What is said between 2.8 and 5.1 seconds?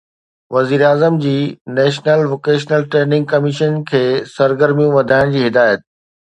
training commission کي سرگرميون